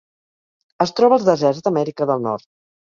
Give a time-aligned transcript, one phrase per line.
[0.87, 2.53] Es troba als deserts d'Amèrica del Nord.